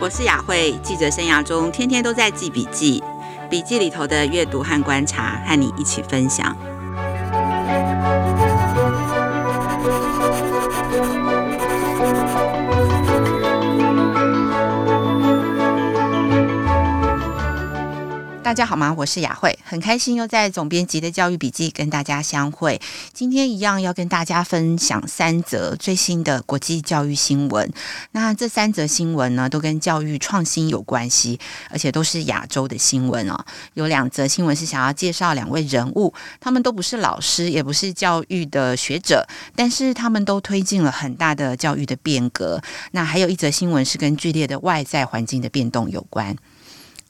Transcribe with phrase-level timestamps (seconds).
[0.00, 3.02] 我是雅慧，记者生涯中天天都在记笔记，
[3.50, 6.56] 笔记里头的阅读和观察，和你一起分享。
[18.48, 18.94] 大家好吗？
[18.96, 22.80] 我是雅慧，很开心又在总编辑的教育笔记跟大家相会。
[23.12, 27.70] 今天一样要跟大家分享三则最新的国际教育新闻。
[28.12, 33.38] 那这三则新闻呢，都跟教育创新有关系，而且都是亚洲的新闻哦。
[33.74, 42.62] 有两则新闻是想要介绍两位人物，他们都不是老师，也不是教育的学者，但是他们都推进了很大的教育的变革。
[42.92, 46.34] 那还有一则新闻是跟剧烈的外在环境的变动有关。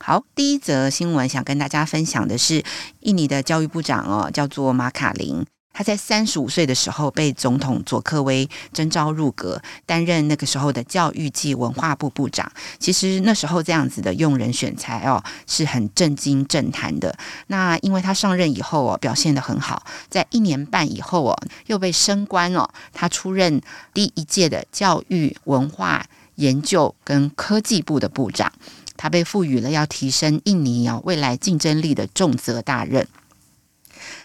[0.00, 2.64] 好，第一则新闻想跟大家分享的是，
[3.00, 5.44] 印尼的教育部长哦，叫做马卡林。
[5.70, 12.50] 他在三十五岁的时候被总统佐科威征召入阁，担任那个时候的教育暨文化部部长。
[12.80, 17.16] 其实那时候这样子的用人选才哦，是很震惊政坛的。
[17.48, 23.60] 那因为他上任以后哦，表现得很好，在一年半以后哦，又被升官哦，他出任
[23.94, 28.52] 第一届的教育文化研究跟科技部的部长。
[28.98, 33.08] 他被赋予了要提升印尼哦未来竞争力的重责大任。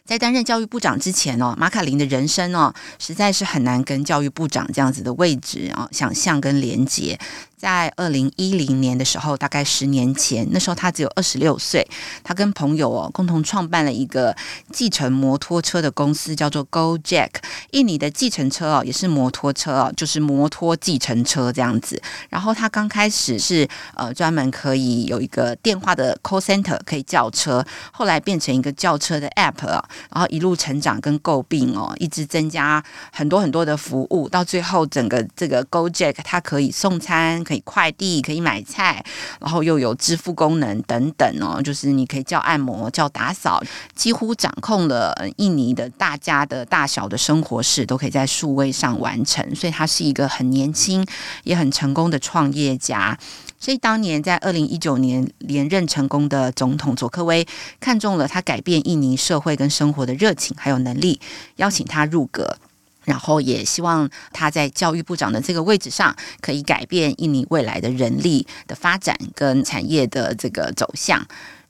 [0.05, 7.17] 在担任教育部长之前哦，马卡林的人生哦，实在是很难跟教育部长这样子的位置啊想象跟连接。
[7.63, 11.87] 在二零一零年的时候，大概十年前，那时候他只有二十六岁。
[12.21, 14.35] 他跟朋友哦共同创办了一个
[14.73, 17.29] 计程摩托车的公司，叫做 Go Jack。
[17.71, 22.01] 印尼的计程车哦，也是摩托车哦，就是摩托计程车这样子。
[22.27, 32.83] 然后他刚开始是呃专门可以有一个电话的 call center 可以叫车，后来变成一个叫车的 app，然后一路成长跟诟病哦，一直增加
[33.13, 37.41] 很多很多的服务，到最后整个这个 Go Jack 它可以送餐。
[37.61, 39.03] 快递，可以买菜，
[39.39, 43.61] 然后又有支付功能等等哦，就是你可以叫按摩、叫打扫，
[43.95, 49.43] 几乎掌控了印尼的大家的大小的生活事，都可以在数位上完成。
[49.55, 51.05] 所以他是一个很年轻
[51.43, 53.17] 也很成功的创业家。
[53.59, 57.47] 所以当年在二零一九年连任成功的总统佐科威
[57.79, 61.19] 看中了他改变印尼社会跟生活的热情还有能力，
[61.55, 62.57] 邀请他入阁。
[63.03, 71.25] 然后也希望他在教育部长的这个位置上，可以改变印尼未来的人力的发展跟产业的这个走向。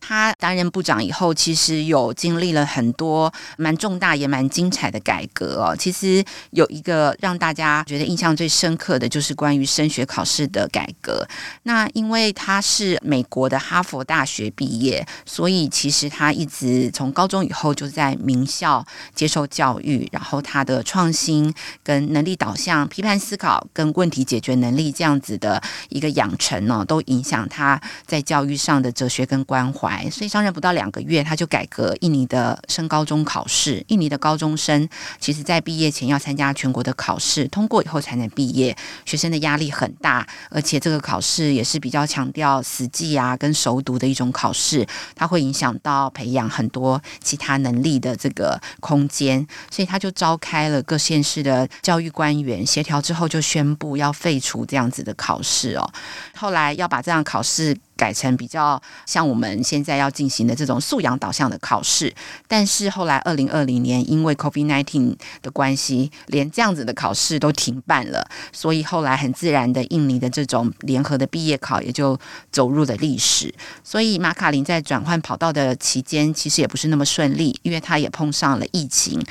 [0.05, 5.73] 他担任部长以后，其实有经历了很多蛮重大也蛮精彩的改革哦。
[5.73, 6.21] 其实
[6.51, 11.25] 有一个让大家觉得印象最深刻的就是关于升学考试的改革。
[11.63, 18.85] 那因为他是美国的哈佛大学毕业，所以其实他一直从高中以后就在名校
[19.15, 29.92] 接受教育，然后他的创新跟能力导向、批判思考跟问题解决能力这样子的一个养成呢，都影响他在教育上的哲学跟关怀。
[30.09, 33.83] 所以上任不到两个月，他就改革印尼的升高中考试。
[33.87, 34.87] 印尼的高中生
[35.19, 38.75] 其实在毕业前要参加全国的考试，通过以后才能毕业。
[39.05, 49.45] 学生的压力很大，而且这个考试也是比较强调死记啊跟熟读的一种考试，它会影响到培养很多其他能力的这个空间。
[49.71, 55.89] 所以他就召开了各县市的教育官员协调之后，就宣布要废除这样子的考试哦。
[56.35, 57.77] 后来要把这样考试。
[57.95, 62.13] 改成比较像我们现在要进行的这种素养导向的考试，
[62.47, 72.19] 但是后来二零二零年因为 COVID-19 的关系，连这样子的考试都停办了，所以后来很自然的，印尼的这种联合的毕业考也就
[72.51, 73.53] 走入了历史。
[73.83, 79.21] 所以马卡林在转换跑道的期间，其实也不是那么顺利，因为他也碰上了疫情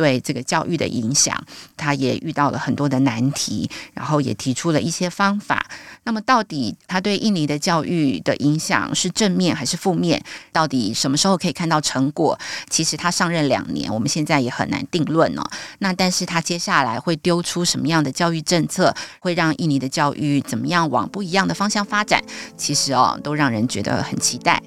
[0.00, 1.38] 对这个教育的影响，
[1.76, 5.66] 他也遇到了很多的难题，然后也提出了一些方法。
[6.04, 10.18] 那么到底他对印尼的教育的影响是正面还是负面？
[10.52, 12.38] 到底什么时候可以看到成果？
[12.70, 15.42] 其实他上任两年，我们现在也很难定论哦。
[15.80, 22.24] 那但是他接下来会丢出什么样的教育政策，会让印尼的教育怎么样往不一样的方向发展？
[22.56, 24.62] 其实哦，都让人觉得很期待。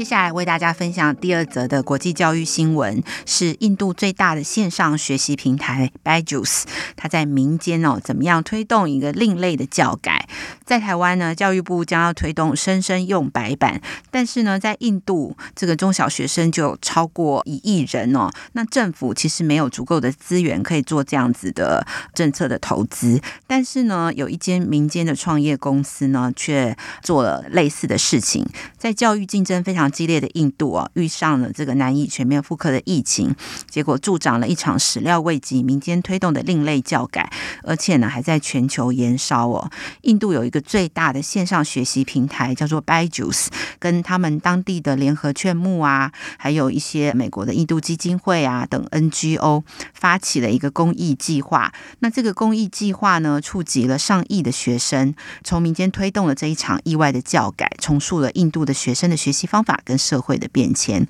[0.00, 6.62] 接下来为大家分享第二则的国际教育新闻，是印度最大的线上学习平台 Byju's，
[6.96, 10.26] 它在民间哦怎么样推动一个另类的教改？
[10.64, 28.46] 在台湾呢，教育部将要推动生生用白板，但是呢，在印度这个中小学生就有超过一亿人哦，那政府其实没有足够的资源可以做这样子的政策的投资，但是呢，有一间民间的创业公司呢，却做了类似的事情，
[28.78, 33.34] 在教育竞争非常激烈的印度哦，遇上了这个难以全面复刻的疫情，
[33.68, 37.30] 结果助长了一场始料未及、民间推动的另类教改，
[37.62, 39.70] 而且呢还在全球延烧哦。
[40.02, 43.48] 印度有一个最大的线上学习平台叫做 Byju's，
[43.78, 49.62] 跟他们当地的联合劝募啊，还有一些美国的印度基金会啊等 NGO
[49.94, 51.72] 发起了一个公益计划。
[52.00, 61.06] 那这个公益计划呢，触及了上亿的学生，从民间推动了这一场意外的教改，重塑了印度的学生的学习方法跟社会的变迁。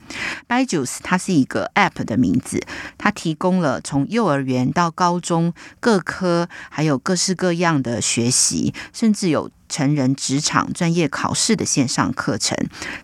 [0.48, 2.60] Byju's 它是一个 App 的名字，
[2.98, 12.56] 它提供了从幼儿园到高中各科，还有各式各样的学习，甚至有成人职场专业考试的线上课程。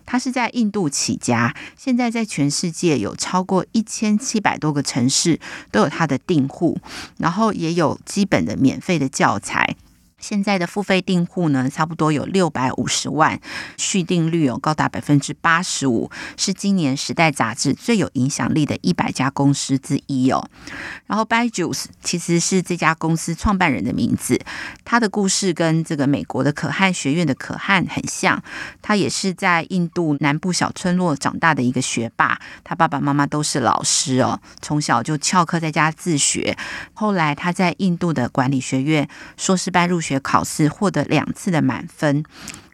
[0.05, 5.39] 它是在印度起家，现在在全世界有超过一千七百多个城市
[5.71, 6.77] 都有它的订户，
[7.17, 9.75] 然后也有基本的免费的教材。
[10.19, 13.39] 现在的付费订户呢，差不多有六百五十万，
[13.77, 20.49] 续订率有高达百分之八十五，是今年《时代》杂志最有影响力的一百家公司之一哦。
[21.05, 24.41] 然后，Byju's 其实是这家公司创办人的名字，
[24.83, 28.43] 他的故事跟这个美国的可汗学院的可汗很像，
[28.81, 36.57] 他也是在印度南部小村落长大的一个学霸，他爸爸妈妈都是老师哦，从小就翘课在家自学，
[36.95, 40.06] 后来他在印度的管理学院硕士班入学。
[40.07, 42.23] 学考试获得两次的满分，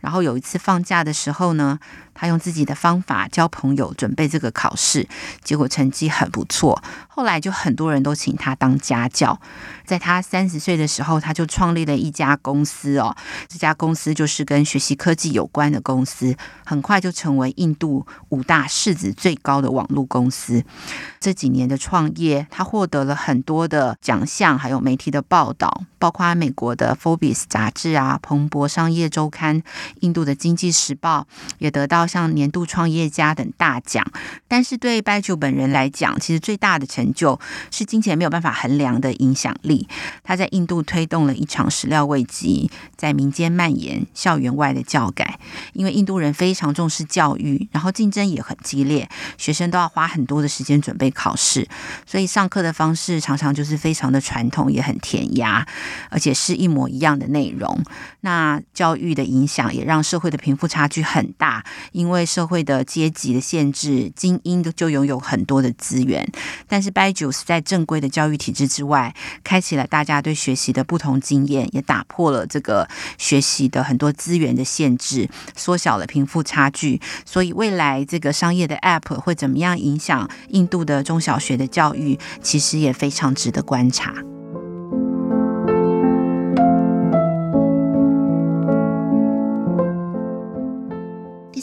[0.04, 1.80] 然后有一次放假的时候呢，
[2.14, 5.08] 他用自己的方法教朋友准备这个考试，
[5.42, 6.84] 结果成绩很不错。
[7.08, 9.40] 后来就很多人都请他当家教。
[9.86, 13.16] 在他三十岁的时候，他就创立了一家公司哦。
[13.48, 16.36] 这家公司就是跟学习科技有关的公司，
[16.66, 20.64] 很快就成为印度五大市值最高的网络公司。
[21.22, 29.62] 这几年的创业，他获得了很多的奖项，还有媒体的报道，包括美国的《Forbes》杂志啊，《彭博商业周刊》、
[30.02, 31.28] 印度的《经济时报》
[31.60, 34.06] 也得到像年度创业家等大奖。
[34.48, 37.40] 但是对 Byju's 本人来讲，其实最大的成就
[37.72, 39.88] 是金钱没有办法衡量的影响力。
[40.24, 45.40] 他在印度推动了一场始料未及、在民间蔓延、校园外的教改。
[45.74, 51.68] 因为印度人非常重视教育，然后竞争也很激烈，学生都要花很多的时间准备考试，
[52.06, 55.66] 所以上课的方式常常就是非常的传统，也很填鸭，
[56.10, 57.84] 而且是一模一样的内容。
[58.22, 66.28] 那教育的影响也让社会的贫富差距很大，因为社会的阶级的限制，精英就拥有很多的资源，
[66.68, 69.14] 但是 Byju's 在正规的教育体制之外，
[69.44, 72.88] 开启了大家对学习的不同经验，也打破了这个
[73.18, 77.02] 学习的很多资源的限制，缩小了贫富差距。
[77.26, 84.33] 所以未来这个商业的 App 会怎么样影响印度的中小学的教育，其实也非常值得观察。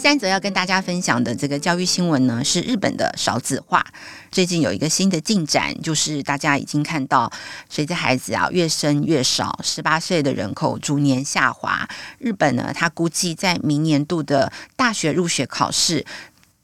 [0.01, 3.85] 三则要跟大家分享的这个教育新闻呢，是日本的少子化。
[4.31, 7.31] 最近有一个新的进展，就是大家已经看到，
[7.69, 11.87] 随着孩子啊越生越少，十八岁的人口逐年下滑。
[12.19, 16.07] 日本呢，他估计在明年度的大学入学考试，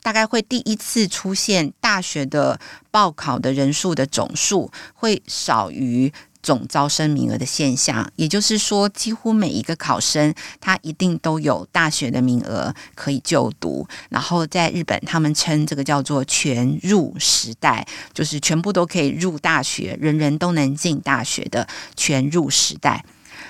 [0.02, 2.58] 大概会第一次出现大学的
[2.90, 6.10] 报考的人数的总数会少于。
[6.46, 13.84] 总招生名额的现象，也就是说，几乎每一个考生他一定都有大学的名额可以就读。
[14.10, 17.84] 然后在日本，他们称这个叫做“全入时代”，
[18.14, 23.04] 就是全部都可以入大学，人人都能进大学的全入时代。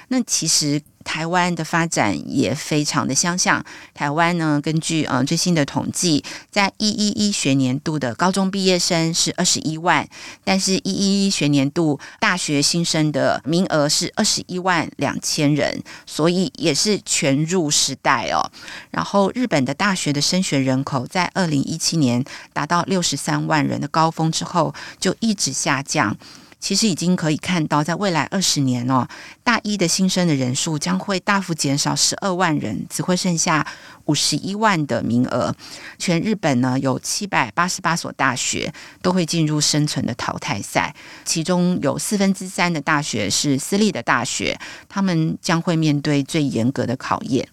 [0.08, 0.80] 那其实。
[1.06, 3.64] 台湾的发展也非常的相像。
[3.94, 10.06] 台湾呢，根据呃最新的统计，在一一一学年度的高中毕业生是二十一万，
[10.42, 18.50] 但是一一一学年度大学新生的名额是二十一万两千人，所以也是全入时代哦。
[18.90, 26.16] 然后日本的大学的升学人口在二零一七年达到六十三万人的高峰之后，就一直下降。
[26.58, 29.06] 其实已经可以看到，在未来二十年哦，
[29.44, 33.64] 大一的新生的人数将会大幅减少十二万人，只会剩下
[34.06, 35.54] 五十一万的名额。
[35.98, 40.94] 全日本呢，有七百八十八所大学都会进入生存的淘汰赛，
[41.24, 44.58] 其中有四分之三的大学是私立的大学，
[44.88, 47.46] 他们将会面对最严格的考验。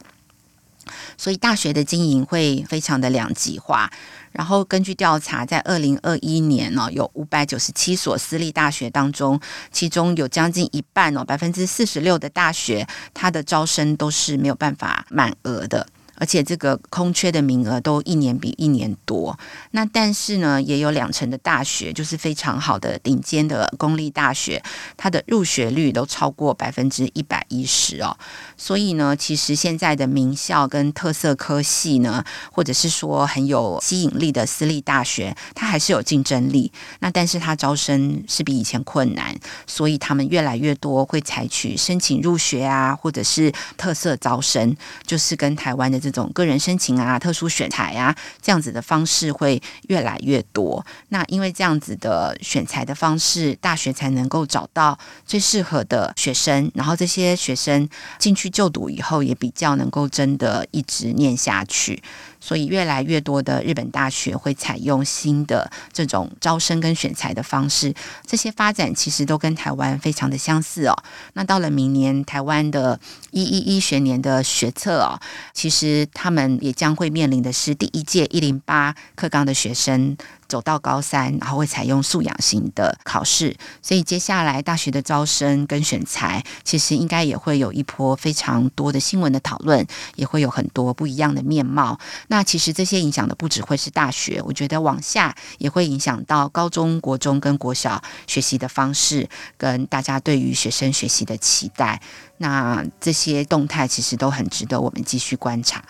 [1.18, 3.92] 所以大学的经营会非常的两极化。
[4.32, 9.40] 然后根据调查，在二零二一年呢，有五百九十七所私立大学当中，
[9.72, 15.88] 其中有将近一半哦，百分之四十六的大学，它的招生都是没有办法满额的。
[16.16, 19.38] 而且这个空缺的名额都一年比一年多。
[19.72, 24.62] 那但是呢，也有两成的大学就是非常好的顶尖的公立大学，
[24.96, 28.18] 它的入学率都超过百分之一百一十哦。
[28.58, 36.72] 所以呢，其实现在的名校跟特色科系呢，或者是说很有吸引力的私立大学，它还是有竞争力。
[37.00, 50.86] 那但是它招生是比以前困难，所以他们越来越多会采取申请入学啊，或者是特色招生，就是跟台湾的这种个人申请啊、特殊选材啊这样子的方式会越来越多。
[51.10, 57.88] 那因为这样子的选材的方式，大学才能够找到最适合的学生，然后这些学生
[58.20, 62.02] 进去就读以后，也比较能够真的一直念下去。
[62.46, 67.94] 所以，越来越多的日本大学会采用新的这种招生跟选材的方式，
[68.28, 71.04] 这些发展其实都跟台湾非常的相似哦。
[71.36, 73.00] 那到了明年台湾的
[73.32, 75.18] 一一一学年的学测哦，
[75.54, 80.18] 其实他们也将会面临的是第一届一零八课纲的学生。
[80.54, 89.84] 走到高三，然后会采用素养型的考试，所以接下来大学的招生跟选才，其实应该也会有一波非常多的新闻的讨论，
[90.14, 92.00] 也会有很多不一样的面貌。
[92.28, 102.00] 那其实这些影响的不只会是大学，我觉得往下也会影响到高中国中跟国小学习的方式，跟大家对于学生学习的期待。
[102.38, 105.84] 那这些动态其实都很值得我们继续观察。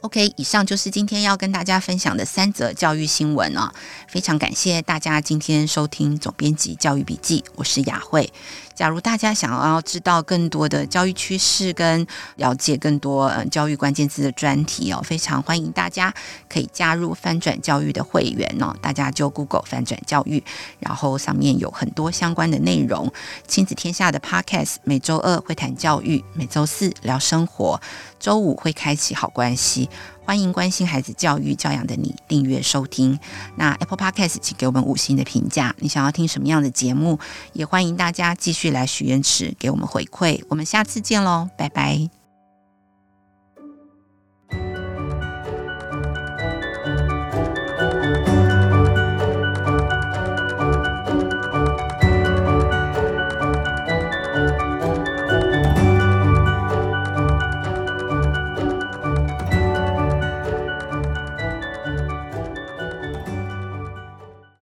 [0.00, 3.70] OK，以上就是今天要跟大家分享的三则教育新闻哦。
[4.06, 8.32] 非常感谢大家今天收听总编辑教育笔记，我是雅慧。
[8.78, 12.06] 假如大家想要知道更多的教育趋势跟
[12.36, 16.14] 了解更多嗯教育关键字的专题哦，非常欢迎大家
[16.48, 18.72] 可以加入翻转教育的会员哦。
[18.80, 20.40] 大家就 Google 翻转教育，
[20.78, 23.12] 然后上面有很多相关的内容。
[23.48, 27.80] 亲子天下的 Podcast 每周二会谈教育，每周四聊生活，
[28.20, 29.90] 周五会开启好关系。
[30.28, 33.18] 欢迎关心孩子教育教养的你订阅收听。
[33.56, 35.74] 那 Apple Podcast 请给我们五星的评价。
[35.78, 37.18] 你想要听什么样的节目？
[37.54, 40.44] 也欢迎大家继续来许愿池给我们回馈。
[40.50, 42.17] 我们下次见喽，拜拜。